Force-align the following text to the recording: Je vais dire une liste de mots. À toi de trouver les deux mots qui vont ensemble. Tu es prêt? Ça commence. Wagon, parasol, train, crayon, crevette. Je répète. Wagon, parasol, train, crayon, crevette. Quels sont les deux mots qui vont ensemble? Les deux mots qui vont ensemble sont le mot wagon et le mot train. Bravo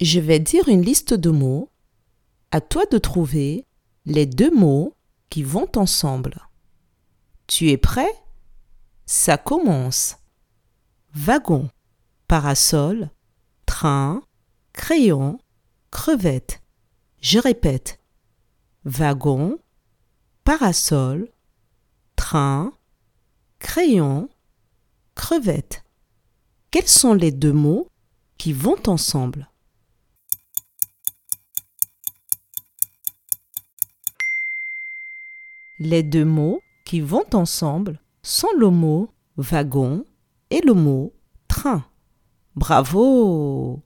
Je 0.00 0.20
vais 0.20 0.40
dire 0.40 0.68
une 0.68 0.82
liste 0.82 1.14
de 1.14 1.30
mots. 1.30 1.70
À 2.50 2.60
toi 2.60 2.84
de 2.90 2.98
trouver 2.98 3.66
les 4.06 4.26
deux 4.26 4.50
mots 4.50 4.94
qui 5.30 5.42
vont 5.42 5.68
ensemble. 5.76 6.46
Tu 7.46 7.70
es 7.70 7.76
prêt? 7.76 8.12
Ça 9.06 9.36
commence. 9.36 10.16
Wagon, 11.14 11.70
parasol, 12.26 13.10
train, 13.66 14.22
crayon, 14.72 15.38
crevette. 15.90 16.60
Je 17.20 17.38
répète. 17.38 18.00
Wagon, 18.84 19.58
parasol, 20.42 21.30
train, 22.16 22.72
crayon, 23.58 24.28
crevette. 25.14 25.84
Quels 26.70 26.88
sont 26.88 27.14
les 27.14 27.30
deux 27.30 27.52
mots 27.52 27.88
qui 28.38 28.52
vont 28.52 28.78
ensemble? 28.86 29.48
Les 35.80 36.04
deux 36.04 36.24
mots 36.24 36.60
qui 36.84 37.00
vont 37.00 37.24
ensemble 37.32 38.00
sont 38.22 38.48
le 38.56 38.70
mot 38.70 39.10
wagon 39.36 40.04
et 40.50 40.60
le 40.60 40.72
mot 40.72 41.12
train. 41.48 41.84
Bravo 42.54 43.82